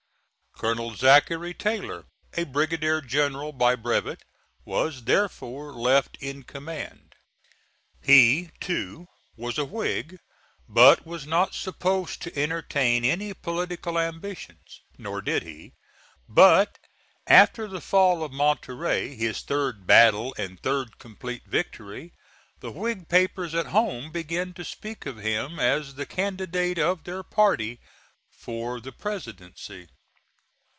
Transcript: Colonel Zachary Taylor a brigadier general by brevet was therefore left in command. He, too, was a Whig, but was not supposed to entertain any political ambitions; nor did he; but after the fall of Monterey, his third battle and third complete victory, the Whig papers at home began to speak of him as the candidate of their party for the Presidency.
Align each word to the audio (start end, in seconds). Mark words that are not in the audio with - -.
Colonel 0.57 0.93
Zachary 0.93 1.55
Taylor 1.55 2.05
a 2.37 2.43
brigadier 2.43 3.01
general 3.01 3.51
by 3.51 3.73
brevet 3.75 4.21
was 4.63 5.05
therefore 5.05 5.73
left 5.73 6.17
in 6.19 6.43
command. 6.43 7.15
He, 7.99 8.51
too, 8.59 9.07
was 9.35 9.57
a 9.57 9.65
Whig, 9.65 10.19
but 10.69 11.03
was 11.03 11.25
not 11.25 11.55
supposed 11.55 12.21
to 12.21 12.39
entertain 12.39 13.03
any 13.03 13.33
political 13.33 13.97
ambitions; 13.97 14.81
nor 14.99 15.19
did 15.19 15.41
he; 15.41 15.73
but 16.29 16.77
after 17.25 17.67
the 17.67 17.81
fall 17.81 18.23
of 18.23 18.31
Monterey, 18.31 19.15
his 19.15 19.41
third 19.41 19.87
battle 19.87 20.35
and 20.37 20.61
third 20.61 20.99
complete 20.99 21.43
victory, 21.47 22.13
the 22.59 22.71
Whig 22.71 23.09
papers 23.09 23.55
at 23.55 23.67
home 23.67 24.11
began 24.11 24.53
to 24.53 24.63
speak 24.63 25.07
of 25.07 25.17
him 25.17 25.57
as 25.57 25.95
the 25.95 26.05
candidate 26.05 26.77
of 26.77 27.03
their 27.03 27.23
party 27.23 27.79
for 28.29 28.79
the 28.79 28.91
Presidency. 28.91 29.87